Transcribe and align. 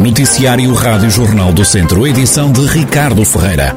Noticiário 0.00 0.72
Rádio 0.72 1.10
Jornal 1.10 1.52
do 1.52 1.62
Centro, 1.62 2.06
edição 2.06 2.50
de 2.50 2.64
Ricardo 2.64 3.22
Ferreira. 3.22 3.76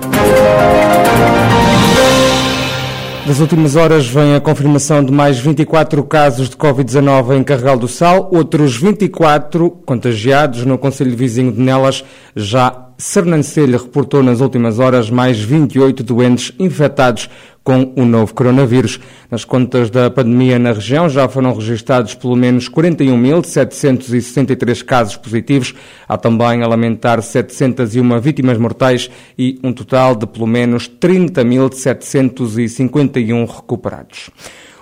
Das 3.27 3.42
últimas 3.42 3.75
horas 3.75 4.08
vem 4.08 4.33
a 4.33 4.40
confirmação 4.40 5.04
de 5.04 5.12
mais 5.12 5.38
24 5.38 6.01
casos 6.06 6.50
de 6.50 6.56
Covid-19 6.56 7.38
em 7.38 7.44
Carregal 7.44 7.78
do 7.78 7.90
Sal, 7.90 8.30
outros 8.32 8.78
24 8.78 9.70
contagiados 9.86 10.63
no 10.63 10.77
Conselho 10.77 11.15
Vizinho 11.15 11.51
de 11.51 11.59
Nelas. 11.59 12.05
Já 12.33 12.69
Sernancelha 12.98 13.78
reportou 13.78 14.21
nas 14.21 14.39
últimas 14.39 14.80
horas 14.80 15.10
mais 15.10 15.39
28 15.39 16.04
doentes 16.04 16.54
infectados 16.60 17.30
com 17.64 17.93
o 17.96 18.04
novo 18.05 18.32
coronavírus. 18.34 19.00
Nas 19.32 19.46
contas 19.46 19.89
da 19.89 20.12
pandemia 20.12 20.60
na 20.60 20.73
região 20.73 21.07
já 21.10 21.29
foram 21.29 21.54
registados 21.54 22.14
pelo 22.14 22.36
menos 22.36 22.70
41.763 22.70 24.84
casos 24.84 25.15
positivos. 25.18 25.74
Há 26.07 26.18
também 26.18 26.61
a 26.61 26.68
lamentar 26.68 27.21
701 27.21 28.20
vítimas 28.20 28.57
mortais 28.57 29.10
e 29.37 29.57
um 29.64 29.71
total 29.71 30.15
de 30.15 30.28
pelo 30.28 30.48
menos 30.48 30.89
30.751 30.89 33.48
recuperados. 33.48 34.30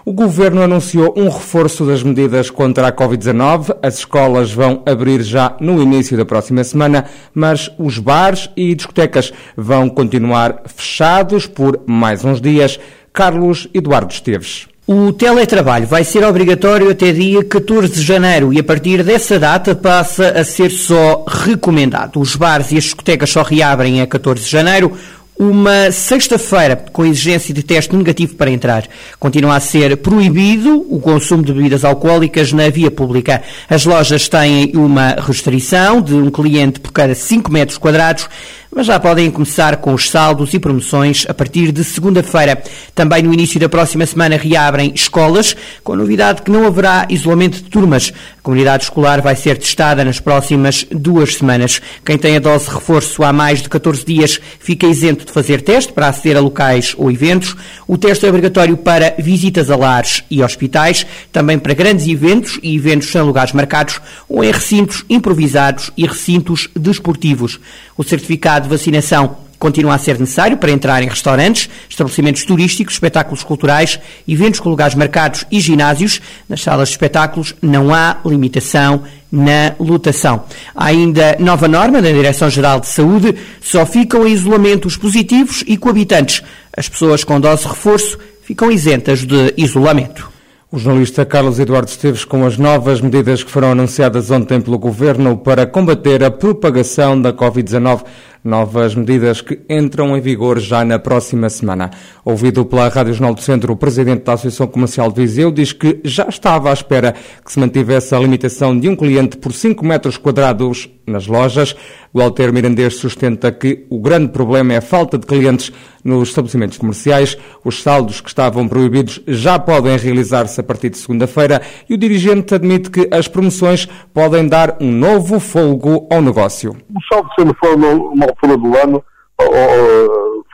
O 0.04 0.14
governo 0.14 0.64
anunciou 0.64 1.14
um 1.16 1.30
reforço 1.30 1.86
das 1.86 2.02
medidas 2.02 2.50
contra 2.50 2.88
a 2.88 2.92
Covid-19. 2.92 3.78
As 3.84 4.00
escolas 4.00 4.52
vão 4.52 4.82
abrir 4.84 5.22
já 5.22 5.56
no 5.60 5.80
início 5.80 6.18
da 6.18 6.26
próxima 6.26 6.64
semana, 6.64 7.06
mas 7.36 7.70
os 7.78 8.00
bares 8.00 8.50
e 8.58 8.74
discotecas 8.74 9.32
vão 9.56 9.88
continuar 9.88 10.64
fechados 10.66 11.46
por 11.46 11.82
mais 11.86 12.26
uns 12.26 12.42
dias. 12.42 12.80
Carlos 13.14 13.68
Eduardo 13.74 14.12
Esteves. 14.12 14.68
O 14.88 15.14
teletrabalho 15.14 15.86
vai 15.86 16.04
ser 16.04 16.24
obrigatório 16.24 16.90
até 16.90 17.12
dia 17.12 17.44
14 17.44 17.94
de 17.94 18.02
janeiro 18.02 18.52
e 18.52 18.60
a 18.60 18.64
partir 18.64 19.04
dessa 19.04 19.38
data 19.38 19.76
passa 19.76 20.30
a 20.32 20.44
ser 20.44 20.72
só 20.72 21.24
recomendado. 21.28 22.20
Os 22.20 22.36
bares 22.36 22.72
e 22.72 22.78
as 22.78 22.86
discotecas 22.86 23.30
só 23.30 23.44
reabrem 23.44 24.02
a 24.02 24.08
14 24.08 24.44
de 24.44 24.50
janeiro 24.50 24.98
uma 25.42 25.92
sexta-feira 25.92 26.76
com 26.94 27.04
exigência 27.04 27.52
de 27.52 27.64
teste 27.64 27.96
negativo 27.96 28.36
para 28.36 28.52
entrar. 28.52 28.88
Continua 29.20 29.56
a 29.56 29.60
ser 29.60 29.98
proibido 29.98 30.86
o 30.88 31.00
consumo 31.00 31.42
de 31.42 31.52
bebidas 31.52 31.84
alcoólicas 31.84 32.54
na 32.54 32.70
via 32.70 32.92
pública. 32.92 33.42
As 33.68 33.84
lojas 33.84 34.30
têm 34.30 34.72
uma 34.76 35.16
restrição 35.20 36.00
de 36.00 36.14
um 36.14 36.30
cliente 36.30 36.80
por 36.80 36.92
cada 36.92 37.16
5 37.16 37.52
metros 37.52 37.80
quadrados 37.80 38.30
mas 38.74 38.88
já 38.88 38.98
podem 38.98 39.30
começar 39.30 39.78
com 39.78 39.94
os 39.94 40.10
saldos 40.10 40.54
e 40.54 40.60
promoções 40.60 41.26
a 41.28 41.34
partir 41.34 41.74
de 41.74 41.84
segunda-feira. 41.84 42.64
Também 42.96 43.22
no 43.22 43.34
início 43.34 43.60
da 43.60 43.68
próxima 43.68 44.06
semana 44.06 44.38
reabrem 44.38 44.94
escolas, 44.96 45.56
com 45.84 45.92
a 45.92 45.98
novidade 45.98 46.42
que 46.42 46.50
não 46.50 46.66
haverá 46.66 47.06
isolamento 47.10 47.58
de 47.58 47.70
turmas. 47.70 48.14
A 48.40 48.42
comunidade 48.42 48.86
escolar 48.86 49.22
vai 49.22 49.36
ser 49.36 49.58
testada 49.58 50.06
nas 50.06 50.20
próximas 50.22 50.86
duas 50.90 51.36
semanas. 51.36 51.82
Quem 52.06 52.18
tem 52.18 52.38
a 52.38 52.40
dose 52.40 52.66
de 52.66 52.74
reforço 52.74 53.24
há 53.24 53.34
mais 53.34 53.62
de 53.62 53.68
14 53.68 54.06
dias 54.06 54.40
fica 54.60 54.88
isento 54.88 55.26
de 55.26 55.32
fazer 55.32 55.62
teste 55.62 55.92
para 55.92 56.08
aceder 56.08 56.38
a 56.38 56.40
locais 56.40 56.96
ou 56.98 57.12
eventos. 57.12 57.56
O 57.86 57.98
teste 57.98 58.26
é 58.26 58.30
obrigatório 58.30 58.78
para 58.78 59.16
visitas 59.20 59.70
a 59.70 59.76
lares 59.76 60.24
e 60.32 60.42
hospitais, 60.42 61.06
também 61.32 61.60
para 61.60 61.74
grandes 61.74 62.08
eventos 62.08 62.58
e 62.64 62.76
eventos 62.76 63.10
sem 63.12 63.22
lugares 63.22 63.52
marcados 63.52 64.00
ou 64.30 64.44
em 64.44 64.52
recintos 64.52 65.04
improvisados 65.10 65.92
e 65.98 66.08
recintos 66.08 66.70
desportivos. 66.74 67.60
O 68.02 68.04
certificado 68.04 68.64
de 68.64 68.76
vacinação 68.76 69.38
continua 69.60 69.94
a 69.94 69.98
ser 70.00 70.20
necessário 70.20 70.58
para 70.58 70.72
entrar 70.72 71.04
em 71.04 71.08
restaurantes, 71.08 71.70
estabelecimentos 71.88 72.44
turísticos, 72.44 72.96
espetáculos 72.96 73.44
culturais, 73.44 74.00
eventos 74.28 74.60
com 74.60 74.70
lugares 74.70 74.96
marcados 74.96 75.46
e 75.52 75.60
ginásios. 75.60 76.20
Nas 76.50 76.64
salas 76.64 76.90
de 76.90 76.94
espetáculos 76.96 77.54
não 77.62 77.94
há 77.94 78.18
limitação 78.26 79.04
na 79.32 79.76
lotação. 79.80 80.46
Há 80.76 80.86
ainda 80.86 81.38
nova 81.40 81.68
norma 81.68 82.02
da 82.02 82.12
Direção-Geral 82.12 82.80
de 82.80 82.88
Saúde, 82.88 83.36
só 83.62 83.86
ficam 83.86 84.28
em 84.28 84.34
isolamento 84.34 84.88
os 84.88 84.98
positivos 84.98 85.64
e 85.68 85.78
coabitantes. 85.78 86.42
As 86.76 86.90
pessoas 86.90 87.24
com 87.24 87.40
dose 87.40 87.62
de 87.62 87.70
reforço 87.70 88.18
ficam 88.42 88.72
isentas 88.72 89.20
de 89.20 89.54
isolamento. 89.56 90.31
O 90.74 90.80
jornalista 90.80 91.26
Carlos 91.26 91.60
Eduardo 91.60 91.90
Esteves 91.90 92.24
com 92.24 92.46
as 92.46 92.58
novas 92.58 93.02
medidas 93.02 93.44
que 93.44 93.52
foram 93.52 93.72
anunciadas 93.72 94.32
ontem 94.32 94.62
pelo 94.62 94.80
Governo 94.80 95.36
para 95.36 95.68
combater 95.68 96.24
a 96.24 96.32
propagação 96.32 97.22
da 97.22 97.34
Covid-19 97.34 98.06
novas 98.44 98.96
medidas 98.96 99.42
que 99.42 99.60
entram 99.70 100.18
em 100.18 100.22
vigor 100.22 100.60
já 100.60 100.84
na 100.84 100.98
próxima 100.98 101.50
semana. 101.50 101.92
Ouvido 102.26 102.66
pela 102.66 102.88
Rádio 102.88 103.14
Jornal 103.14 103.36
do 103.36 103.42
Centro, 103.42 103.74
o 103.74 103.78
presidente 103.78 104.24
da 104.24 104.34
Associação 104.34 104.68
Comercial 104.68 105.12
de 105.12 105.22
Viseu 105.22 105.52
diz 105.52 105.74
que 105.74 106.00
já 106.04 106.28
estava 106.28 106.70
à 106.70 106.74
espera 106.74 107.14
que 107.44 107.52
se 107.52 107.60
mantivesse 107.60 108.16
a 108.16 108.20
limitação 108.20 108.78
de 108.78 108.90
um 108.90 108.96
cliente 108.96 109.38
por 109.38 109.54
5 109.54 109.86
metros 109.86 110.18
quadrados 110.18 110.90
nas 111.06 111.28
lojas. 111.28 111.76
O 112.14 112.22
Alter 112.22 112.52
Mirandês 112.52 112.96
sustenta 112.96 113.52
que 113.52 113.86
o 113.90 114.00
grande 114.00 114.30
problema 114.30 114.74
é 114.74 114.78
a 114.78 114.82
falta 114.82 115.18
de 115.18 115.26
clientes 115.26 115.72
nos 116.04 116.30
estabelecimentos 116.30 116.78
comerciais. 116.78 117.38
Os 117.64 117.82
saldos 117.82 118.22
que 118.22 118.30
estavam 118.30 118.68
proibidos 118.68 119.22
já 119.28 119.60
podem 119.60 119.96
realizar-se 119.98 120.60
a 120.60 120.64
partir 120.64 120.90
de 120.90 120.98
segunda-feira 120.98 121.62
e 121.90 121.94
o 121.94 121.98
dirigente 121.98 122.56
admite 122.56 122.90
que 122.90 123.08
as 123.12 123.28
promoções 123.28 123.88
podem 124.14 124.48
dar 124.48 124.78
um 124.82 124.92
novo 124.92 125.40
folgo 125.40 126.08
ao 126.12 126.22
negócio. 126.22 126.72
O 126.72 127.14
saldo, 127.14 127.30
sendo 127.38 127.56
for 127.56 127.76
uma 127.76 128.31
altura 128.32 128.58
do 128.58 128.78
ano, 128.78 129.04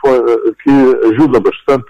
foi, 0.00 0.54
que 0.62 0.70
ajuda 1.12 1.40
bastante 1.40 1.86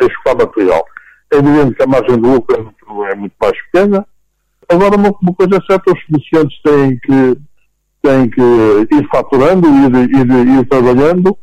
a 0.00 0.04
escoar 0.04 0.36
material. 0.36 0.84
É 1.32 1.36
evidente 1.38 1.74
que 1.74 1.82
a 1.82 1.86
margem 1.86 2.20
de 2.20 2.28
lucro 2.28 2.74
é 3.10 3.14
muito 3.14 3.34
mais 3.40 3.56
pequena. 3.70 4.06
Agora, 4.68 4.96
uma, 4.96 5.12
coisa 5.12 5.56
é 5.56 5.72
certa, 5.72 5.92
os 5.92 6.04
comerciantes 6.04 6.62
têm 6.62 6.98
que, 6.98 7.38
têm 8.02 8.30
que 8.30 8.94
ir 8.94 9.08
faturando, 9.10 9.68
ir, 9.68 9.94
ir, 9.94 10.58
ir 10.58 10.68
trabalhando, 10.68 11.36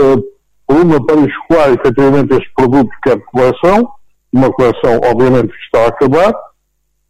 uh, 0.00 0.24
uma 0.68 1.04
para 1.04 1.20
escoar 1.20 1.70
efetivamente 1.70 2.34
este 2.34 2.52
produto 2.54 2.90
que 3.02 3.10
é 3.10 3.16
de 3.16 3.24
coleção, 3.24 3.88
uma 4.32 4.52
coleção 4.52 5.00
obviamente 5.10 5.48
que 5.48 5.64
está 5.64 5.84
a 5.84 5.88
acabar, 5.88 6.34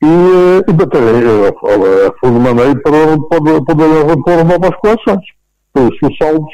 e, 0.00 0.06
eh, 0.06 0.62
e 0.68 0.72
baterem 0.72 1.48
a 1.48 2.12
fundo 2.20 2.38
maneira 2.38 2.80
para 2.82 3.18
poder, 3.28 3.60
poder 3.64 4.44
novas 4.44 4.76
coleções. 4.76 5.24
Os 5.78 6.16
saldos 6.16 6.52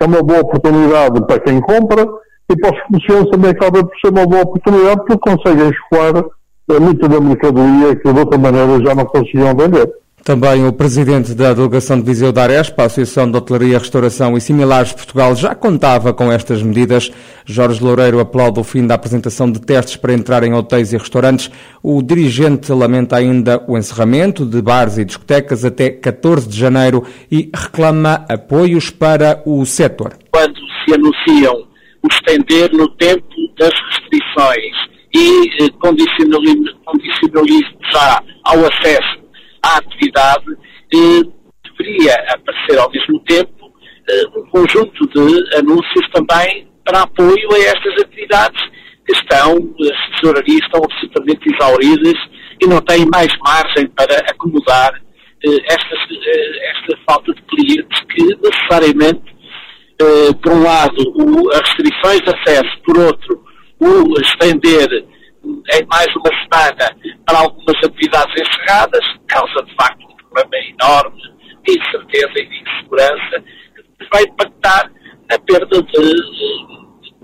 é 0.00 0.04
uma 0.06 0.22
boa 0.22 0.40
oportunidade 0.40 1.26
para 1.26 1.40
quem 1.40 1.60
compra 1.60 2.06
e 2.50 2.56
para 2.56 2.74
os 2.74 2.82
comerciantes 2.84 3.30
também 3.30 3.50
acaba 3.50 3.84
por 3.84 4.00
ser 4.00 4.10
uma 4.10 4.26
boa 4.26 4.42
oportunidade 4.42 5.04
porque 5.06 5.18
conseguem 5.18 5.70
escoar 5.70 6.24
muita 6.80 7.08
da 7.08 7.20
mercadoria 7.20 7.96
que 7.96 8.12
de 8.12 8.18
outra 8.18 8.38
maneira 8.38 8.84
já 8.84 8.94
não 8.94 9.04
conseguiam 9.04 9.54
vender. 9.54 10.01
Também 10.24 10.64
o 10.64 10.72
presidente 10.72 11.34
da 11.34 11.52
delegação 11.52 11.98
de 11.98 12.06
Viseu 12.06 12.30
da 12.30 12.44
Arespa, 12.44 12.84
a 12.84 12.86
Associação 12.86 13.28
de 13.28 13.36
Hotelaria, 13.36 13.76
Restauração 13.76 14.36
e 14.36 14.40
Similares 14.40 14.92
Portugal, 14.92 15.34
já 15.34 15.52
contava 15.52 16.14
com 16.14 16.30
estas 16.30 16.62
medidas. 16.62 17.10
Jorge 17.44 17.82
Loureiro 17.82 18.20
aplaude 18.20 18.60
o 18.60 18.64
fim 18.64 18.86
da 18.86 18.94
apresentação 18.94 19.50
de 19.50 19.60
testes 19.60 19.96
para 19.96 20.12
entrar 20.12 20.44
em 20.44 20.54
hotéis 20.54 20.92
e 20.92 20.96
restaurantes. 20.96 21.50
O 21.82 22.00
dirigente 22.00 22.72
lamenta 22.72 23.16
ainda 23.16 23.64
o 23.66 23.76
encerramento 23.76 24.46
de 24.46 24.62
bares 24.62 24.96
e 24.96 25.04
discotecas 25.04 25.64
até 25.64 25.90
14 25.90 26.48
de 26.48 26.56
janeiro 26.56 27.04
e 27.28 27.50
reclama 27.52 28.24
apoios 28.28 28.90
para 28.90 29.42
o 29.44 29.66
setor. 29.66 30.12
Quando 30.30 30.60
se 30.84 30.94
anunciam 30.94 31.66
o 32.00 32.06
estender 32.08 32.72
no 32.72 32.88
tempo 32.90 33.26
das 33.58 33.72
restrições 33.90 34.76
e 35.12 35.64
eh, 35.64 35.68
condicionalizar 35.80 38.22
ao 38.44 38.60
acesso 38.60 39.21
à 39.64 39.78
atividade, 39.78 40.46
eh, 40.94 41.22
deveria 41.64 42.14
aparecer 42.34 42.78
ao 42.78 42.90
mesmo 42.90 43.20
tempo 43.20 43.72
eh, 44.08 44.24
um 44.36 44.46
conjunto 44.50 45.06
de 45.08 45.56
anúncios 45.56 46.08
também 46.12 46.68
para 46.84 47.02
apoio 47.02 47.52
a 47.52 47.58
estas 47.58 48.02
atividades 48.02 48.60
que 49.06 49.12
estão, 49.12 49.56
as 49.80 50.20
tesourarias 50.20 50.60
estão 50.62 50.82
absolutamente 50.84 51.54
exauridas 51.54 52.18
e 52.60 52.66
não 52.66 52.80
têm 52.80 53.06
mais 53.12 53.32
margem 53.44 53.86
para 53.88 54.16
acomodar 54.30 54.92
eh, 55.44 55.58
esta, 55.66 55.94
eh, 55.94 56.70
esta 56.70 56.98
falta 57.08 57.34
de 57.34 57.42
clientes 57.42 58.00
que 58.10 58.22
necessariamente, 58.36 59.24
eh, 60.00 60.32
por 60.40 60.52
um 60.52 60.62
lado, 60.62 61.02
o, 61.16 61.50
as 61.50 61.60
restrições 61.60 62.20
de 62.20 62.30
acesso, 62.30 62.78
por 62.84 62.98
outro, 62.98 63.44
o 63.80 64.20
estender 64.20 65.04
em 65.74 65.86
mais 65.86 66.08
uma 66.16 66.30
semana 66.42 66.96
para 67.26 67.38
algumas 67.38 67.76
atividades 67.84 68.34
encerradas, 68.40 69.04
causa 69.28 69.64
de 69.64 69.74
facto 69.74 70.04
um 70.04 70.16
problema 70.16 70.56
enorme 70.68 71.22
de 71.66 71.78
incerteza 71.78 72.32
e 72.36 72.48
de 72.48 72.62
insegurança 72.62 73.44
que 73.98 74.08
vai 74.12 74.22
impactar 74.24 74.90
na 75.30 75.38
perda 75.38 75.82
de, 75.82 76.14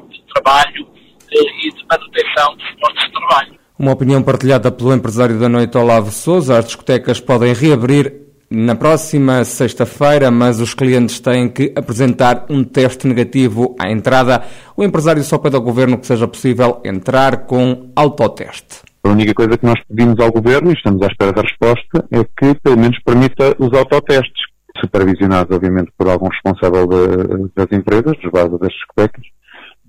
de, 0.08 0.24
trabalho 0.32 0.88
eh, 1.32 1.66
e 1.66 1.72
de 1.72 1.86
manutenção 1.90 2.56
de 2.56 2.80
postos 2.80 3.04
de 3.04 3.12
trabalho. 3.12 3.58
Uma 3.78 3.92
opinião 3.92 4.22
partilhada 4.22 4.70
pelo 4.70 4.92
empresário 4.92 5.38
da 5.38 5.48
noite 5.48 5.76
Olavo 5.76 6.10
Souza. 6.10 6.58
As 6.58 6.66
discotecas 6.66 7.20
podem 7.20 7.52
reabrir 7.52 8.27
na 8.50 8.74
próxima 8.74 9.44
sexta-feira, 9.44 10.30
mas 10.30 10.60
os 10.60 10.72
clientes 10.72 11.20
têm 11.20 11.48
que 11.48 11.72
apresentar 11.76 12.46
um 12.48 12.64
teste 12.64 13.06
negativo 13.06 13.76
à 13.78 13.90
entrada. 13.90 14.42
O 14.76 14.82
empresário 14.82 15.22
só 15.22 15.36
pede 15.38 15.56
ao 15.56 15.62
governo 15.62 15.98
que 15.98 16.06
seja 16.06 16.26
possível 16.26 16.80
entrar 16.84 17.46
com 17.46 17.90
autoteste. 17.94 18.82
A 19.04 19.10
única 19.10 19.34
coisa 19.34 19.56
que 19.56 19.66
nós 19.66 19.80
pedimos 19.86 20.18
ao 20.18 20.32
governo, 20.32 20.70
e 20.70 20.74
estamos 20.74 21.02
à 21.02 21.06
espera 21.06 21.32
da 21.32 21.42
resposta, 21.42 22.06
é 22.10 22.24
que 22.24 22.58
pelo 22.60 22.78
menos 22.78 22.98
permita 23.04 23.54
os 23.58 23.72
autotestes. 23.72 24.48
supervisionados, 24.80 25.54
obviamente, 25.54 25.90
por 25.98 26.08
algum 26.08 26.28
responsável 26.28 26.86
de, 26.86 27.50
das 27.54 27.66
empresas, 27.72 28.16
dos 28.22 28.30
bares 28.30 28.58
das 28.58 28.72
discotecas, 28.72 29.24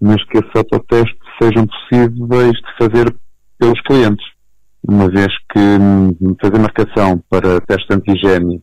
mas 0.02 0.24
que 0.26 0.38
esses 0.38 0.52
autotestes 0.56 1.18
sejam 1.42 1.68
possíveis 1.68 2.54
de 2.54 2.78
fazer 2.78 3.16
pelos 3.60 3.80
clientes. 3.82 4.26
Uma 4.88 5.10
vez 5.10 5.28
que 5.52 5.60
hum, 5.60 6.36
fazer 6.42 6.60
marcação 6.60 7.22
para 7.30 7.62
teste 7.62 7.94
antigênio 7.94 8.62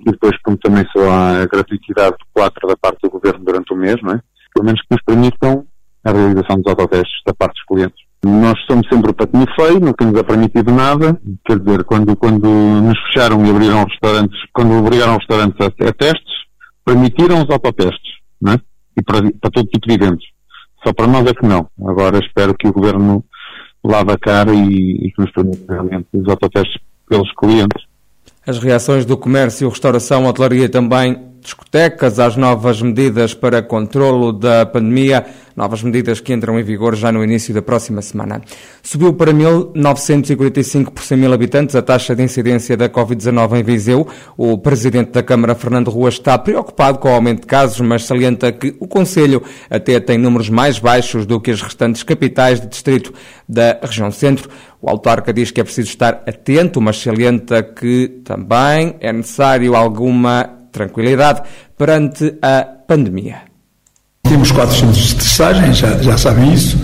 e 0.00 0.10
depois, 0.10 0.36
como 0.42 0.56
também 0.58 0.84
só 0.92 1.10
há 1.10 1.46
gratuitidade 1.46 2.16
de 2.16 2.24
4 2.32 2.68
da 2.68 2.76
parte 2.76 2.98
do 3.02 3.10
governo 3.10 3.44
durante 3.44 3.72
o 3.72 3.76
mês, 3.76 3.96
não 4.02 4.14
é? 4.14 4.20
Pelo 4.54 4.66
menos 4.66 4.80
que 4.80 4.88
nos 4.90 5.02
permitam 5.02 5.66
a 6.04 6.12
realização 6.12 6.56
dos 6.56 6.66
autotestes 6.66 7.22
da 7.26 7.34
parte 7.34 7.54
dos 7.54 7.64
clientes. 7.64 8.06
Nós 8.24 8.58
somos 8.66 8.88
sempre 8.88 9.10
o 9.10 9.14
patinho 9.14 9.46
feio, 9.54 9.80
nunca 9.80 10.04
nos 10.04 10.18
é 10.18 10.22
permitido 10.22 10.72
nada. 10.72 11.20
Quer 11.44 11.58
dizer, 11.58 11.84
quando, 11.84 12.16
quando 12.16 12.48
nos 12.48 12.98
fecharam 13.06 13.44
e 13.44 13.50
abriram 13.50 13.84
restaurantes, 13.84 14.38
quando 14.52 14.78
obrigaram 14.78 15.16
restaurantes 15.16 15.60
a, 15.60 15.66
a 15.66 15.92
testes, 15.92 16.34
permitiram 16.84 17.42
os 17.42 17.50
autotestes, 17.50 18.14
não 18.40 18.54
é? 18.54 18.60
E 18.96 19.02
para, 19.02 19.20
para 19.40 19.50
todo 19.50 19.68
tipo 19.68 19.86
de 19.86 19.94
eventos. 19.94 20.26
Só 20.84 20.92
para 20.92 21.06
nós 21.06 21.26
é 21.26 21.34
que 21.34 21.46
não. 21.46 21.68
Agora 21.86 22.18
espero 22.18 22.54
que 22.54 22.68
o 22.68 22.72
Governo 22.72 23.24
cara 24.18 24.52
e, 24.54 25.06
e 25.06 25.12
que 25.12 25.20
nos 25.20 25.30
permita 25.32 25.72
realmente 25.72 26.06
os 26.12 26.28
autotestes 26.28 26.80
pelos 27.08 27.32
clientes. 27.34 27.84
As 28.46 28.58
reações 28.58 29.04
do 29.04 29.16
comércio, 29.16 29.68
restauração, 29.68 30.26
hotelaria 30.26 30.68
também 30.68 31.35
discotecas, 31.46 32.18
às 32.18 32.36
novas 32.36 32.82
medidas 32.82 33.32
para 33.32 33.62
controlo 33.62 34.32
da 34.32 34.66
pandemia, 34.66 35.24
novas 35.54 35.82
medidas 35.82 36.20
que 36.20 36.32
entram 36.32 36.58
em 36.58 36.62
vigor 36.62 36.94
já 36.94 37.10
no 37.10 37.24
início 37.24 37.54
da 37.54 37.62
próxima 37.62 38.02
semana. 38.02 38.42
Subiu 38.82 39.14
para 39.14 39.32
1.945 39.32 40.90
por 40.90 41.02
100 41.02 41.18
mil 41.18 41.32
habitantes 41.32 41.74
a 41.74 41.82
taxa 41.82 42.14
de 42.14 42.22
incidência 42.22 42.76
da 42.76 42.88
Covid-19 42.88 43.60
em 43.60 43.62
Viseu. 43.62 44.06
O 44.36 44.58
presidente 44.58 45.12
da 45.12 45.22
Câmara, 45.22 45.54
Fernando 45.54 45.88
Rua, 45.88 46.08
está 46.08 46.36
preocupado 46.36 46.98
com 46.98 47.08
o 47.08 47.14
aumento 47.14 47.42
de 47.42 47.46
casos, 47.46 47.80
mas 47.80 48.04
salienta 48.04 48.52
que 48.52 48.76
o 48.80 48.86
Conselho 48.86 49.42
até 49.70 49.98
tem 50.00 50.18
números 50.18 50.50
mais 50.50 50.78
baixos 50.78 51.24
do 51.24 51.40
que 51.40 51.52
as 51.52 51.62
restantes 51.62 52.02
capitais 52.02 52.60
de 52.60 52.66
distrito 52.66 53.14
da 53.48 53.78
região 53.82 54.10
centro. 54.10 54.50
O 54.82 54.90
autarca 54.90 55.32
diz 55.32 55.50
que 55.50 55.60
é 55.60 55.64
preciso 55.64 55.88
estar 55.88 56.22
atento, 56.26 56.80
mas 56.80 57.00
salienta 57.00 57.62
que 57.62 58.20
também 58.24 58.96
é 59.00 59.12
necessário 59.12 59.74
alguma 59.74 60.56
tranquilidade 60.76 61.42
perante 61.76 62.34
a 62.42 62.66
pandemia. 62.86 63.38
Temos 64.28 64.50
quatro 64.50 64.74
centros 64.74 65.08
de 65.08 65.14
testagem, 65.14 65.72
já, 65.72 65.96
já 66.02 66.18
sabem 66.18 66.52
isso, 66.52 66.76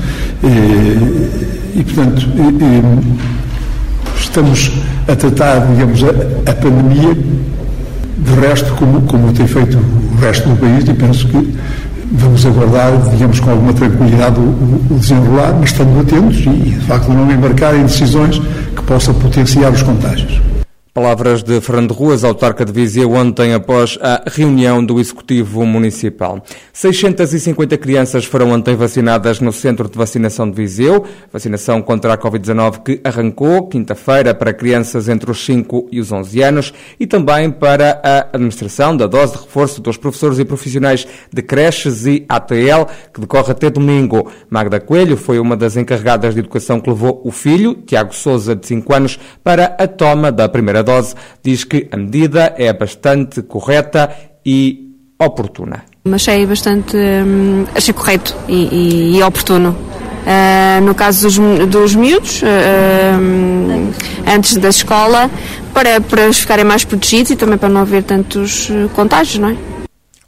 e, 0.42 1.78
e 1.78 1.84
portanto, 1.84 2.22
e, 2.22 4.20
estamos 4.20 4.70
a 5.08 5.16
tratar, 5.16 5.66
digamos, 5.66 6.02
a, 6.04 6.50
a, 6.50 6.54
pandemia 6.54 7.14
de 7.14 8.40
resto 8.40 8.72
como, 8.74 9.02
como 9.02 9.32
tem 9.32 9.46
feito 9.46 9.76
o 9.76 10.20
resto 10.20 10.48
do 10.48 10.56
país 10.56 10.88
e 10.88 10.94
penso 10.94 11.26
que 11.28 11.58
vamos 12.12 12.46
aguardar, 12.46 12.92
digamos, 13.10 13.40
com 13.40 13.50
alguma 13.50 13.72
tranquilidade 13.74 14.38
o, 14.38 14.42
o 14.90 14.98
desenrolar, 14.98 15.54
mas 15.58 15.70
estando 15.70 16.00
atentos 16.00 16.38
e, 16.46 16.50
de 16.50 16.86
facto, 16.86 17.08
não 17.12 17.30
embarcar 17.30 17.74
em 17.74 17.82
decisões 17.82 18.38
que 18.38 18.82
possam 18.84 19.12
potenciar 19.14 19.72
os 19.72 19.82
contágios. 19.82 20.51
Palavras 20.94 21.42
de 21.42 21.58
Fernando 21.62 21.94
Ruas, 21.94 22.22
autarca 22.22 22.66
de 22.66 22.70
Viseu, 22.70 23.12
ontem 23.12 23.54
após 23.54 23.98
a 24.02 24.24
reunião 24.26 24.84
do 24.84 25.00
Executivo 25.00 25.64
Municipal. 25.64 26.44
650 26.70 27.78
crianças 27.78 28.26
foram 28.26 28.50
ontem 28.50 28.76
vacinadas 28.76 29.40
no 29.40 29.54
Centro 29.54 29.88
de 29.88 29.96
Vacinação 29.96 30.50
de 30.50 30.54
Viseu, 30.54 31.02
vacinação 31.32 31.80
contra 31.80 32.12
a 32.12 32.18
Covid-19 32.18 32.82
que 32.82 33.00
arrancou 33.02 33.68
quinta-feira 33.68 34.34
para 34.34 34.52
crianças 34.52 35.08
entre 35.08 35.30
os 35.30 35.42
5 35.42 35.88
e 35.90 35.98
os 35.98 36.12
11 36.12 36.42
anos 36.42 36.74
e 37.00 37.06
também 37.06 37.50
para 37.50 37.98
a 38.04 38.36
administração 38.36 38.94
da 38.94 39.06
dose 39.06 39.32
de 39.32 39.38
reforço 39.38 39.80
dos 39.80 39.96
professores 39.96 40.38
e 40.38 40.44
profissionais 40.44 41.08
de 41.32 41.40
creches 41.40 42.04
e 42.04 42.26
ATL, 42.28 42.84
que 43.14 43.20
decorre 43.22 43.52
até 43.52 43.70
domingo. 43.70 44.30
Magda 44.50 44.78
Coelho 44.78 45.16
foi 45.16 45.38
uma 45.38 45.56
das 45.56 45.74
encarregadas 45.74 46.34
de 46.34 46.40
educação 46.40 46.78
que 46.78 46.90
levou 46.90 47.22
o 47.24 47.30
filho, 47.30 47.76
Tiago 47.86 48.14
Souza, 48.14 48.54
de 48.54 48.66
5 48.66 48.94
anos, 48.94 49.18
para 49.42 49.74
a 49.78 49.86
toma 49.86 50.30
da 50.30 50.46
primeira 50.50 50.81
dose, 50.82 51.14
diz 51.42 51.64
que 51.64 51.88
a 51.90 51.96
medida 51.96 52.54
é 52.56 52.72
bastante 52.72 53.42
correta 53.42 54.10
e 54.44 54.90
oportuna. 55.18 55.84
Achei 56.12 56.44
bastante, 56.46 56.96
hum, 56.96 57.64
achei 57.74 57.94
correto 57.94 58.34
e, 58.48 58.68
e, 59.12 59.16
e 59.16 59.22
oportuno. 59.22 59.70
Uh, 60.22 60.80
no 60.84 60.94
caso 60.94 61.26
dos, 61.26 61.66
dos 61.68 61.96
miúdos, 61.96 62.42
uh, 62.42 62.46
antes 64.32 64.56
da 64.56 64.68
escola, 64.68 65.28
para, 65.74 66.00
para 66.00 66.32
ficarem 66.32 66.64
mais 66.64 66.84
protegidos 66.84 67.32
e 67.32 67.36
também 67.36 67.58
para 67.58 67.68
não 67.68 67.80
haver 67.80 68.04
tantos 68.04 68.68
contágios, 68.94 69.38
não 69.38 69.48
é? 69.48 69.71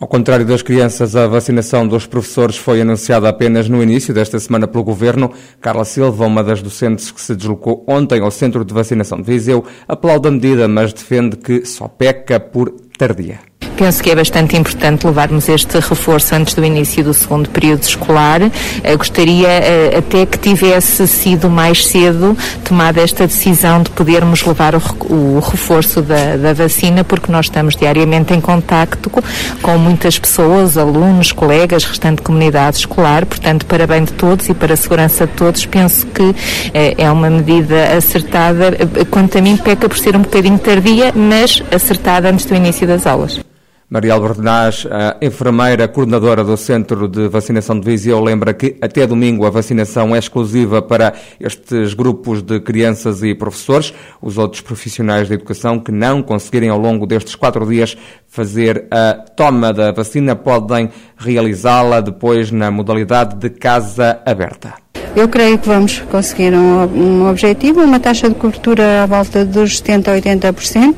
Ao 0.04 0.08
contrário 0.08 0.44
das 0.44 0.60
crianças, 0.60 1.16
a 1.16 1.26
vacinação 1.26 1.88
dos 1.88 2.06
professores 2.06 2.58
foi 2.58 2.82
anunciada 2.82 3.26
apenas 3.26 3.70
no 3.70 3.82
início 3.82 4.12
desta 4.12 4.38
semana 4.38 4.68
pelo 4.68 4.84
Governo. 4.84 5.32
Carla 5.62 5.82
Silva, 5.82 6.26
uma 6.26 6.44
das 6.44 6.60
docentes 6.60 7.10
que 7.10 7.18
se 7.18 7.34
deslocou 7.34 7.82
ontem 7.88 8.20
ao 8.20 8.30
Centro 8.30 8.66
de 8.66 8.74
Vacinação 8.74 9.16
de 9.16 9.24
Viseu, 9.24 9.64
aplaude 9.88 10.28
a 10.28 10.30
medida, 10.30 10.68
mas 10.68 10.92
defende 10.92 11.38
que 11.38 11.64
só 11.64 11.88
peca 11.88 12.38
por 12.38 12.70
tardia. 12.98 13.53
Penso 13.76 14.02
que 14.02 14.10
é 14.10 14.14
bastante 14.14 14.56
importante 14.56 15.06
levarmos 15.06 15.48
este 15.48 15.78
reforço 15.78 16.34
antes 16.34 16.54
do 16.54 16.64
início 16.64 17.02
do 17.02 17.12
segundo 17.12 17.48
período 17.50 17.82
escolar. 17.82 18.40
Uh, 18.42 18.98
gostaria 18.98 19.48
uh, 19.48 19.98
até 19.98 20.26
que 20.26 20.38
tivesse 20.38 21.06
sido 21.08 21.50
mais 21.50 21.86
cedo 21.86 22.36
tomada 22.64 23.00
esta 23.00 23.26
decisão 23.26 23.82
de 23.82 23.90
podermos 23.90 24.44
levar 24.44 24.74
o, 24.74 24.80
o 25.10 25.40
reforço 25.40 26.02
da, 26.02 26.36
da, 26.36 26.52
vacina, 26.52 27.04
porque 27.04 27.30
nós 27.30 27.46
estamos 27.46 27.76
diariamente 27.76 28.32
em 28.32 28.40
contacto 28.40 29.10
com, 29.10 29.78
muitas 29.78 30.18
pessoas, 30.18 30.76
alunos, 30.78 31.32
colegas, 31.32 31.84
restante 31.84 32.22
comunidade 32.22 32.78
escolar. 32.78 33.26
Portanto, 33.26 33.66
para 33.66 33.86
bem 33.86 34.04
de 34.04 34.12
todos 34.12 34.48
e 34.48 34.54
para 34.54 34.74
a 34.74 34.76
segurança 34.76 35.26
de 35.26 35.32
todos, 35.32 35.66
penso 35.66 36.06
que 36.06 36.22
uh, 36.22 36.34
é 36.72 37.10
uma 37.10 37.30
medida 37.30 37.96
acertada. 37.96 38.72
Quanto 39.10 39.38
a 39.38 39.40
mim, 39.40 39.56
peca 39.56 39.88
por 39.88 39.98
ser 39.98 40.16
um 40.16 40.22
bocadinho 40.22 40.58
tardia, 40.58 41.12
mas 41.14 41.62
acertada 41.72 42.30
antes 42.30 42.46
do 42.46 42.54
início 42.54 42.86
das 42.86 43.06
aulas. 43.06 43.53
Maria 43.88 44.14
Albertinaz, 44.14 44.86
a 44.90 45.16
enfermeira 45.24 45.86
coordenadora 45.86 46.42
do 46.42 46.56
Centro 46.56 47.06
de 47.06 47.28
Vacinação 47.28 47.78
de 47.78 47.84
Viseu, 47.84 48.18
lembra 48.18 48.54
que 48.54 48.76
até 48.80 49.06
domingo 49.06 49.44
a 49.44 49.50
vacinação 49.50 50.16
é 50.16 50.18
exclusiva 50.18 50.80
para 50.80 51.12
estes 51.38 51.92
grupos 51.92 52.42
de 52.42 52.60
crianças 52.60 53.22
e 53.22 53.34
professores. 53.34 53.92
Os 54.22 54.38
outros 54.38 54.62
profissionais 54.62 55.28
de 55.28 55.34
educação 55.34 55.78
que 55.78 55.92
não 55.92 56.22
conseguirem 56.22 56.70
ao 56.70 56.78
longo 56.78 57.06
destes 57.06 57.34
quatro 57.34 57.66
dias 57.66 57.96
fazer 58.26 58.86
a 58.90 59.14
toma 59.14 59.72
da 59.72 59.92
vacina 59.92 60.34
podem 60.34 60.90
realizá-la 61.16 62.00
depois 62.00 62.50
na 62.50 62.70
modalidade 62.70 63.36
de 63.36 63.50
casa 63.50 64.20
aberta. 64.24 64.83
Eu 65.16 65.28
creio 65.28 65.56
que 65.58 65.68
vamos 65.68 66.00
conseguir 66.10 66.52
um, 66.52 66.84
um, 66.86 67.30
objetivo, 67.30 67.80
uma 67.80 68.00
taxa 68.00 68.28
de 68.28 68.34
cobertura 68.34 69.04
à 69.04 69.06
volta 69.06 69.44
dos 69.44 69.80
70% 69.80 70.08
a 70.08 70.52
80%, 70.52 70.94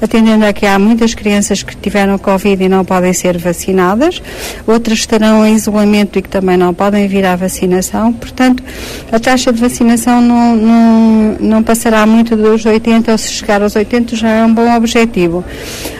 atendendo 0.00 0.44
a 0.44 0.52
que 0.52 0.66
há 0.66 0.80
muitas 0.80 1.14
crianças 1.14 1.62
que 1.62 1.76
tiveram 1.76 2.18
Covid 2.18 2.64
e 2.64 2.68
não 2.68 2.84
podem 2.84 3.12
ser 3.12 3.38
vacinadas, 3.38 4.20
outras 4.66 4.98
estarão 4.98 5.46
em 5.46 5.54
isolamento 5.54 6.18
e 6.18 6.22
que 6.22 6.28
também 6.28 6.56
não 6.56 6.74
podem 6.74 7.06
vir 7.06 7.24
à 7.24 7.36
vacinação. 7.36 8.12
Portanto, 8.12 8.64
a 9.12 9.20
taxa 9.20 9.52
de 9.52 9.60
vacinação 9.60 10.20
não, 10.20 10.56
não, 10.56 11.36
não 11.38 11.62
passará 11.62 12.04
muito 12.04 12.34
dos 12.34 12.64
80%, 12.64 13.12
ou 13.12 13.18
se 13.18 13.30
chegar 13.30 13.62
aos 13.62 13.74
80% 13.74 14.16
já 14.16 14.28
é 14.28 14.44
um 14.44 14.52
bom 14.52 14.74
objetivo. 14.74 15.44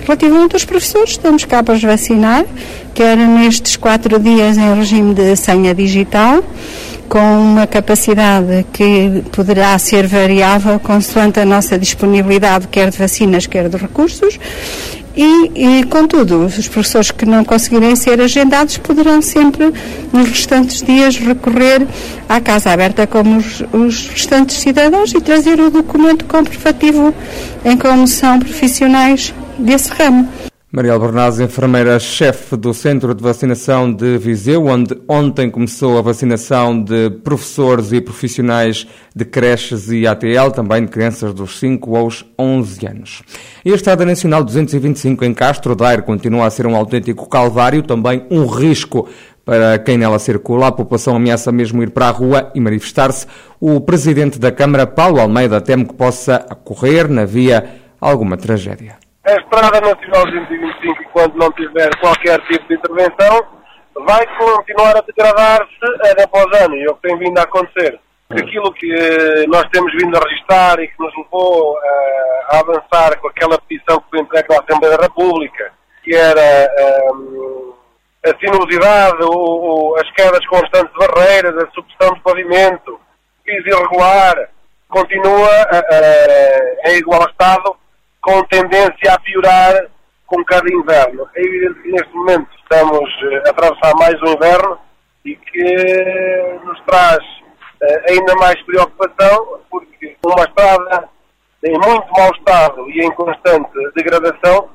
Relativamente 0.04 0.57
aos 0.57 0.64
professores, 0.64 1.11
estamos 1.11 1.45
cá 1.45 1.62
para 1.62 1.75
os 1.75 1.83
vacinar, 1.83 2.45
quer 2.92 3.16
nestes 3.16 3.76
quatro 3.76 4.19
dias 4.19 4.59
em 4.59 4.75
regime 4.75 5.14
de 5.14 5.37
senha 5.37 5.73
digital, 5.73 6.42
com 7.12 7.19
uma 7.19 7.66
capacidade 7.66 8.64
que 8.73 9.23
poderá 9.33 9.78
ser 9.78 10.07
variável 10.07 10.81
consoante 10.81 11.38
a 11.40 11.45
nossa 11.45 11.78
disponibilidade, 11.78 12.69
quer 12.69 12.88
de 12.88 12.97
vacinas, 12.97 13.47
quer 13.47 13.69
de 13.69 13.76
recursos. 13.76 14.40
E, 15.14 15.81
e, 15.81 15.85
contudo, 15.85 16.47
os 16.47 16.69
professores 16.69 17.11
que 17.11 17.26
não 17.26 17.45
conseguirem 17.45 17.95
ser 17.97 18.19
agendados 18.19 18.78
poderão 18.78 19.21
sempre, 19.21 19.75
nos 20.11 20.26
restantes 20.26 20.81
dias, 20.81 21.19
recorrer 21.19 21.87
à 22.26 22.40
Casa 22.40 22.71
Aberta 22.71 23.07
como 23.07 23.37
os, 23.37 23.62
os 23.75 24.09
restantes 24.09 24.57
cidadãos 24.57 25.12
e 25.12 25.21
trazer 25.21 25.61
o 25.61 25.71
documento 25.71 26.25
comprovativo 26.25 27.14
em 27.62 27.76
como 27.76 28.09
são 28.09 28.38
profissionais 28.38 29.35
desse 29.59 29.90
ramo. 29.90 30.26
Maria 30.75 30.95
Albernaz, 30.95 31.38
enfermeira-chefe 31.38 32.57
do 32.57 32.73
Centro 32.73 33.14
de 33.14 33.23
Vacinação 33.23 33.93
de 33.93 34.17
Viseu, 34.17 34.69
onde 34.69 34.99
ontem 35.07 35.50
começou 35.50 35.99
a 35.99 36.00
vacinação 36.00 36.83
de 36.83 37.11
professores 37.11 37.93
e 37.93 38.00
profissionais 38.00 38.87
de 39.14 39.23
creches 39.26 39.91
e 39.91 40.07
ATL, 40.07 40.50
também 40.50 40.87
de 40.87 40.91
crianças 40.91 41.35
dos 41.35 41.59
5 41.59 41.95
aos 41.95 42.25
11 42.38 42.87
anos. 42.87 43.23
E 43.62 43.71
a 43.71 43.75
Estrada 43.75 44.07
Nacional 44.07 44.43
225 44.43 45.23
em 45.26 45.35
Castro 45.35 45.76
Daire 45.76 46.00
continua 46.00 46.47
a 46.47 46.50
ser 46.50 46.67
um 46.67 46.75
autêntico 46.75 47.29
calvário, 47.29 47.83
também 47.83 48.25
um 48.31 48.47
risco 48.47 49.07
para 49.45 49.79
quem 49.79 49.99
nela 49.99 50.19
circula. 50.19 50.69
A 50.69 50.73
população 50.73 51.14
ameaça 51.14 51.52
mesmo 51.52 51.83
ir 51.83 51.91
para 51.91 52.09
a 52.09 52.11
rua 52.11 52.50
e 52.55 52.61
manifestar-se. 52.61 53.26
O 53.61 53.79
presidente 53.79 54.38
da 54.38 54.50
Câmara, 54.50 54.87
Paulo 54.87 55.21
Almeida, 55.21 55.61
teme 55.61 55.85
que 55.85 55.93
possa 55.93 56.47
ocorrer 56.50 57.11
na 57.11 57.26
via 57.26 57.62
alguma 58.00 58.38
tragédia. 58.38 59.01
A 59.25 59.35
Estrada 59.35 59.81
Nacional 59.81 60.26
225, 60.26 61.05
quando 61.12 61.37
não 61.37 61.52
tiver 61.52 61.88
qualquer 62.00 62.41
tipo 62.47 62.67
de 62.67 62.75
intervenção, 62.75 63.47
vai 63.95 64.26
continuar 64.37 64.97
a 64.97 65.00
degradar-se 65.00 65.76
ano 65.85 66.23
após 66.25 66.61
ano, 66.61 66.75
e 66.75 66.83
é 66.83 66.91
o 66.91 66.97
que 66.97 67.09
tem 67.09 67.17
vindo 67.19 67.38
a 67.38 67.43
acontecer. 67.43 68.00
Aquilo 68.31 68.73
que 68.73 68.93
eh, 68.93 69.47
nós 69.47 69.64
temos 69.71 69.93
vindo 69.93 70.17
a 70.17 70.21
registrar 70.21 70.81
e 70.81 70.88
que 70.88 70.99
nos 70.99 71.17
levou 71.17 71.79
eh, 71.79 72.43
a 72.49 72.59
avançar 72.61 73.17
com 73.21 73.29
aquela 73.29 73.61
petição 73.61 74.00
que 74.00 74.11
foi 74.11 74.21
entregue 74.21 74.55
à 74.55 74.59
Assembleia 74.59 74.97
da 74.97 75.05
República, 75.05 75.73
que 76.02 76.17
era 76.17 76.69
um, 77.14 77.75
a 78.26 78.38
sinuosidade, 78.41 79.23
o, 79.23 79.29
o, 79.29 79.97
as 80.00 80.11
quedas 80.12 80.45
constantes 80.47 80.93
de 80.93 80.99
barreiras, 80.99 81.57
a 81.59 81.71
supressão 81.71 82.14
de 82.14 82.21
pavimento, 82.23 82.99
piso 83.45 83.69
irregular, 83.69 84.49
continua 84.88 85.50
em 86.87 86.97
igual 86.97 87.29
estado, 87.29 87.76
com 88.23 88.43
tendência 88.45 89.12
a 89.12 89.21
piorar 89.21 89.87
com 90.26 90.43
cada 90.45 90.73
inverno. 90.73 91.29
É 91.35 91.41
evidente 91.41 91.83
que 91.83 91.93
neste 91.93 92.14
momento 92.14 92.49
estamos 92.62 93.11
a 93.45 93.50
atravessar 93.50 93.95
mais 93.97 94.14
um 94.23 94.33
inverno 94.33 94.79
e 95.25 95.37
que 95.37 96.61
nos 96.64 96.81
traz 96.87 97.19
uh, 97.19 98.11
ainda 98.11 98.35
mais 98.37 98.61
preocupação, 98.62 99.61
porque 99.71 100.17
uma 100.25 100.45
estrada 100.45 101.09
em 101.64 101.73
muito 101.73 102.11
mau 102.12 102.31
estado 102.35 102.91
e 102.91 103.05
em 103.05 103.11
constante 103.12 103.71
degradação, 103.95 104.69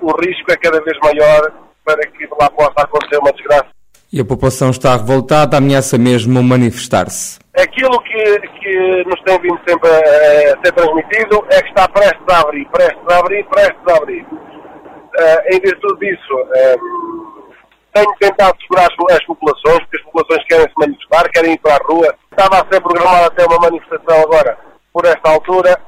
o 0.00 0.10
risco 0.22 0.50
é 0.50 0.56
cada 0.56 0.80
vez 0.82 0.98
maior 1.02 1.52
para 1.84 2.00
que 2.06 2.26
lá 2.40 2.48
possa 2.50 2.72
acontecer 2.78 3.18
uma 3.18 3.32
desgraça. 3.32 3.77
E 4.10 4.20
a 4.20 4.24
população 4.24 4.70
está 4.70 4.96
revoltada, 4.96 5.58
ameaça 5.58 5.98
mesmo 5.98 6.42
manifestar-se. 6.42 7.38
Aquilo 7.54 8.00
que, 8.00 8.40
que 8.58 9.04
nos 9.04 9.20
tem 9.20 9.38
vindo 9.40 9.60
sempre 9.68 9.90
a, 9.90 9.98
a, 9.98 10.64
ser 10.64 10.72
transmitido 10.72 11.44
é 11.50 11.60
que 11.60 11.68
está 11.68 11.86
prestes 11.88 12.22
a 12.26 12.40
abrir, 12.40 12.66
prestes 12.70 13.02
a 13.06 13.18
abrir, 13.18 13.44
prestes 13.44 13.86
a 13.86 13.96
abrir. 13.96 14.22
Uh, 14.22 15.52
em 15.52 15.60
virtude 15.60 16.06
disso, 16.06 16.34
um, 16.34 17.52
tenho 17.92 18.14
tentado 18.18 18.56
segurar 18.62 18.86
as, 18.86 19.16
as, 19.16 19.26
populações, 19.26 19.80
porque 19.80 19.96
as 19.98 20.02
populações 20.04 20.44
querem 20.48 20.68
se 20.68 20.78
manifestar, 20.78 21.30
querem 21.30 21.52
ir 21.52 21.58
para 21.58 21.74
a 21.74 21.86
rua. 21.86 22.14
Estava 22.30 22.62
a 22.62 22.72
ser 22.72 22.80
programada 22.80 23.26
até 23.26 23.44
uma 23.44 23.58
manifestação 23.58 24.22
agora, 24.22 24.56
por 24.90 25.04
esta 25.04 25.30
altura, 25.30 25.78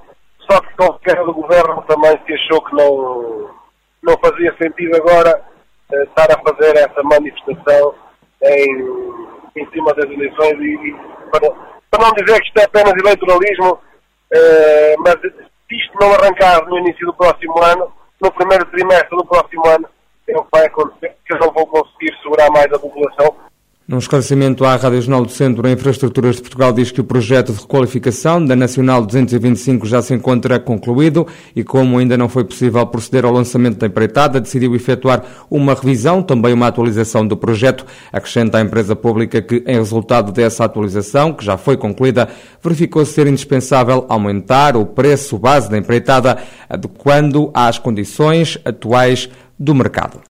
só 0.50 0.60
que 0.60 0.76
com 0.76 0.86
o 0.86 1.24
do 1.24 1.32
governo 1.32 1.82
também 1.88 2.20
se 2.26 2.34
achou 2.34 2.62
que 2.64 2.74
não, 2.74 3.50
não 4.02 4.18
fazia 4.22 4.54
sentido 4.60 4.96
agora 4.96 5.40
uh, 5.90 6.02
estar 6.02 6.30
a 6.30 6.42
fazer 6.42 6.76
essa 6.76 7.02
manifestação 7.02 7.94
em, 8.42 9.62
em 9.62 9.70
cima 9.70 9.92
das 9.94 10.10
eleições 10.10 10.58
e, 10.60 10.96
para, 11.30 11.50
para, 11.90 12.04
não 12.04 12.12
dizer 12.12 12.40
que 12.40 12.48
isto 12.48 12.58
é 12.58 12.64
apenas 12.64 12.94
eleitoralismo, 12.96 13.72
uh, 13.74 14.94
mas 14.98 15.16
se 15.20 15.76
isto 15.76 15.98
não 16.00 16.12
arrancar 16.12 16.64
no 16.66 16.78
início 16.78 17.06
do 17.06 17.14
próximo 17.14 17.62
ano, 17.62 17.92
no 18.20 18.32
primeiro 18.32 18.64
trimestre 18.66 19.16
do 19.16 19.24
próximo 19.24 19.66
ano, 19.68 19.88
é 20.28 20.36
o 20.38 20.44
que 20.44 20.50
vai 20.52 20.66
acontecer, 20.66 21.16
que 21.26 21.32
eles 21.32 21.44
não 21.44 21.52
vão 21.52 21.66
conseguir 21.66 22.16
segurar 22.22 22.50
mais 22.50 22.66
a 22.72 22.78
população 22.78 23.36
num 23.90 23.98
esclarecimento 23.98 24.64
à 24.64 24.76
Rádio 24.76 25.02
Jornal 25.02 25.24
do 25.24 25.32
Centro, 25.32 25.66
a 25.66 25.72
Infraestruturas 25.72 26.36
de 26.36 26.42
Portugal 26.42 26.72
diz 26.72 26.92
que 26.92 27.00
o 27.00 27.04
projeto 27.04 27.52
de 27.52 27.60
requalificação 27.60 28.44
da 28.44 28.54
Nacional 28.54 29.04
225 29.04 29.84
já 29.84 30.00
se 30.00 30.14
encontra 30.14 30.60
concluído 30.60 31.26
e, 31.56 31.64
como 31.64 31.98
ainda 31.98 32.16
não 32.16 32.28
foi 32.28 32.44
possível 32.44 32.86
proceder 32.86 33.24
ao 33.24 33.32
lançamento 33.32 33.78
da 33.78 33.88
empreitada, 33.88 34.40
decidiu 34.40 34.76
efetuar 34.76 35.24
uma 35.50 35.74
revisão, 35.74 36.22
também 36.22 36.54
uma 36.54 36.68
atualização 36.68 37.26
do 37.26 37.36
projeto. 37.36 37.84
Acrescenta 38.12 38.58
a 38.58 38.60
empresa 38.60 38.94
pública 38.94 39.42
que, 39.42 39.64
em 39.66 39.74
resultado 39.74 40.30
dessa 40.30 40.64
atualização, 40.64 41.32
que 41.32 41.44
já 41.44 41.56
foi 41.56 41.76
concluída, 41.76 42.28
verificou 42.62 43.04
ser 43.04 43.26
indispensável 43.26 44.06
aumentar 44.08 44.76
o 44.76 44.86
preço 44.86 45.36
base 45.36 45.68
da 45.68 45.76
empreitada, 45.76 46.38
adequando 46.68 47.50
às 47.52 47.76
condições 47.76 48.56
atuais 48.64 49.28
do 49.58 49.74
mercado. 49.74 50.16